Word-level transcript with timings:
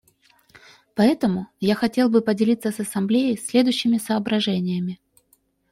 Поэтому 0.95 1.45
я 1.59 1.75
хотел 1.75 2.09
бы 2.09 2.21
поделиться 2.23 2.71
с 2.71 2.79
Ассамблеей 2.79 3.37
следующими 3.37 3.99
соображениями. 3.99 4.99